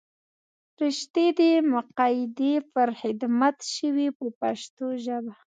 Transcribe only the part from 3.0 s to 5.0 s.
خدمت شوې په پښتو